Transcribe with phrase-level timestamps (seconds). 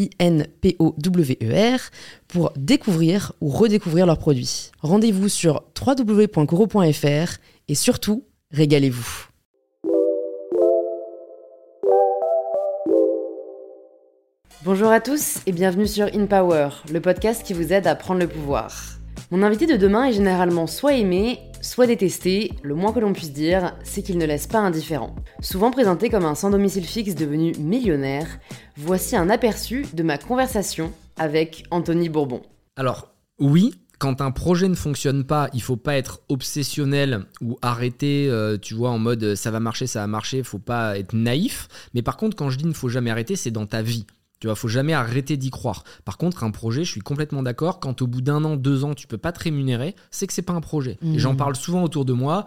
[0.00, 1.80] I-N-P-O-W-E-R,
[2.28, 4.70] pour découvrir ou redécouvrir leurs produits.
[4.80, 9.26] Rendez-vous sur www.coro.fr et surtout, régalez-vous.
[14.62, 18.20] Bonjour à tous et bienvenue sur In Power, le podcast qui vous aide à prendre
[18.20, 18.98] le pouvoir.
[19.30, 23.32] Mon invité de demain est généralement soit aimé, soit détesté, le moins que l'on puisse
[23.32, 25.14] dire, c'est qu'il ne laisse pas indifférent.
[25.40, 28.26] Souvent présenté comme un sans domicile fixe devenu millionnaire,
[28.76, 32.42] voici un aperçu de ma conversation avec Anthony Bourbon.
[32.76, 38.28] Alors, oui, quand un projet ne fonctionne pas, il faut pas être obsessionnel ou arrêter,
[38.30, 41.68] euh, tu vois, en mode ça va marcher, ça va marcher, faut pas être naïf.
[41.92, 44.06] Mais par contre, quand je dis ne faut jamais arrêter, c'est dans ta vie.
[44.40, 45.84] Tu vois, faut jamais arrêter d'y croire.
[46.04, 47.78] Par contre, un projet, je suis complètement d'accord.
[47.78, 50.42] Quand au bout d'un an, deux ans, tu peux pas te rémunérer, c'est que c'est
[50.42, 50.98] pas un projet.
[51.02, 51.36] Et j'en mmh.
[51.36, 52.46] parle souvent autour de moi.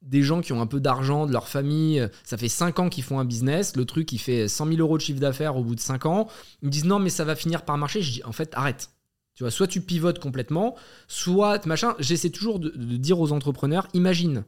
[0.00, 3.04] Des gens qui ont un peu d'argent, de leur famille, ça fait cinq ans qu'ils
[3.04, 5.74] font un business, le truc il fait 100 000 euros de chiffre d'affaires au bout
[5.74, 6.26] de cinq ans,
[6.62, 8.88] ils me disent non mais ça va finir par marcher, je dis en fait arrête,
[9.34, 10.74] tu vois, soit tu pivotes complètement,
[11.06, 11.94] soit machin.
[11.98, 14.44] J'essaie toujours de, dire aux entrepreneurs imagine,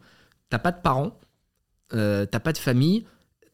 [0.48, 1.18] t'as pas de parents,
[1.92, 3.04] euh, t'as pas de famille,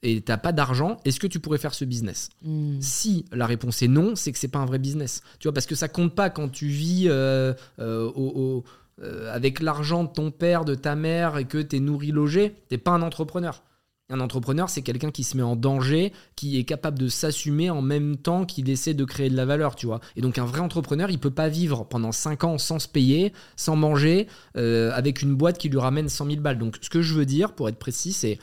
[0.02, 2.30] et t'as pas d'argent, est-ce que tu pourrais faire ce business?
[2.42, 2.80] Hmm.
[2.80, 5.22] Si la réponse est non, c'est que c'est pas un vrai business.
[5.40, 8.60] Tu vois, parce que ça compte pas quand tu vis euh, euh,
[9.02, 12.54] euh, avec l'argent de ton père, de ta mère et que t'es nourri, logé.
[12.68, 13.64] T'es pas un entrepreneur.
[14.10, 17.82] Un entrepreneur, c'est quelqu'un qui se met en danger, qui est capable de s'assumer en
[17.82, 20.00] même temps qu'il essaie de créer de la valeur, tu vois.
[20.16, 23.34] Et donc un vrai entrepreneur, il peut pas vivre pendant 5 ans sans se payer,
[23.56, 26.56] sans manger, avec une boîte qui lui ramène 100 000 balles.
[26.56, 28.38] Donc ce que je veux dire, pour être précis, c'est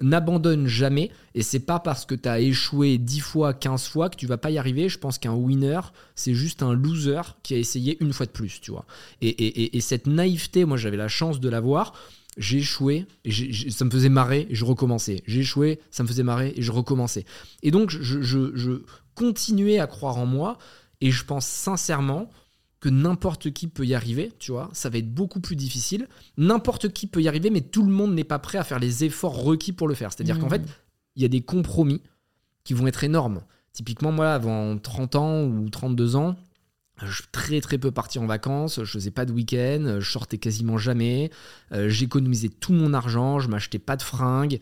[0.00, 4.16] n'abandonne jamais et c'est pas parce que tu as échoué 10 fois, 15 fois que
[4.16, 4.88] tu vas pas y arriver.
[4.88, 5.80] Je pense qu'un winner,
[6.14, 8.86] c'est juste un loser qui a essayé une fois de plus, tu vois.
[9.22, 11.92] Et, cette naïveté, moi j'avais la chance de l'avoir.
[12.36, 13.30] J'ai échoué, et
[13.70, 15.22] ça me faisait marrer et je recommençais.
[15.26, 17.24] J'ai échoué, ça me faisait marrer et je recommençais.
[17.62, 18.82] Et donc je
[19.14, 20.58] continuais à croire en moi
[21.00, 22.30] et je pense sincèrement
[22.84, 26.06] que n'importe qui peut y arriver, tu vois, ça va être beaucoup plus difficile.
[26.36, 29.04] N'importe qui peut y arriver, mais tout le monde n'est pas prêt à faire les
[29.04, 30.12] efforts requis pour le faire.
[30.12, 30.50] C'est-à-dire qu'en mmh.
[30.50, 30.62] fait,
[31.16, 32.02] il y a des compromis
[32.62, 33.40] qui vont être énormes.
[33.72, 36.36] Typiquement, moi, avant 30 ans ou 32 ans,
[37.02, 40.36] je suis très très peu parti en vacances, je faisais pas de week-end, je sortais
[40.36, 41.30] quasiment jamais,
[41.72, 44.60] euh, j'économisais tout mon argent, je m'achetais pas de fringues,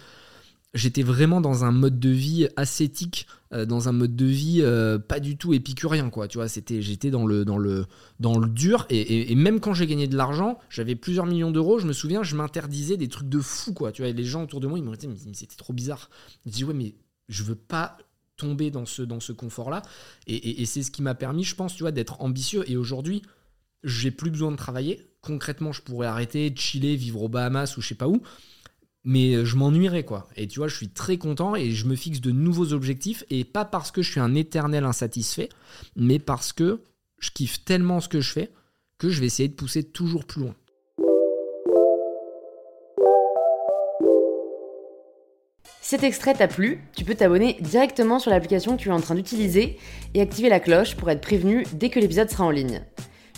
[0.75, 4.99] j'étais vraiment dans un mode de vie ascétique, euh, dans un mode de vie euh,
[4.99, 6.29] pas du tout épicurien, quoi.
[6.29, 7.87] Tu vois, c'était, j'étais dans le, dans le,
[8.21, 8.87] dans le dur.
[8.89, 11.79] Et, même quand j'ai gagné de l'argent, j'avais plusieurs millions d'euros.
[11.79, 13.93] Je me souviens, je m'interdisais des trucs de fou, quoi.
[13.93, 16.09] Tu vois, les gens autour de moi, ils m'ont dit, mais, c'était trop bizarre.
[16.47, 16.95] Je dis, ouais, mais
[17.29, 17.99] je veux pas
[18.37, 19.83] tomber dans ce, dans ce confort-là.
[20.27, 22.65] Et, c'est ce qui m'a permis, je pense, tu vois, d'être ambitieux.
[22.71, 23.23] Et aujourd'hui,
[23.85, 25.07] j'ai plus besoin de travailler.
[25.21, 28.23] Concrètement, je pourrais arrêter, chiller, vivre aux Bahamas ou je sais pas où
[29.05, 30.29] mais je m'ennuierais quoi.
[30.37, 33.45] Et tu vois, je suis très content et je me fixe de nouveaux objectifs et
[33.45, 35.49] pas parce que je suis un éternel insatisfait,
[35.97, 36.83] mais parce que
[37.19, 38.51] je kiffe tellement ce que je fais
[38.99, 40.55] que je vais essayer de pousser toujours plus loin.
[45.93, 49.15] cet extrait t'a plu, tu peux t'abonner directement sur l'application que tu es en train
[49.15, 49.77] d'utiliser
[50.15, 52.81] et activer la cloche pour être prévenu dès que l'épisode sera en ligne.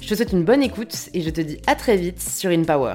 [0.01, 2.95] Je te souhaite une bonne écoute et je te dis à très vite sur InPower.